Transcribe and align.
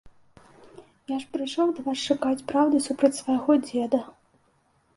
Я 1.11 1.17
ж 1.23 1.27
прыйшоў 1.35 1.67
да 1.75 1.85
вас 1.89 1.99
шукаць 2.11 2.45
праўды 2.53 2.77
супраць 2.89 3.15
свайго 3.21 3.61
дзеда. 3.69 4.05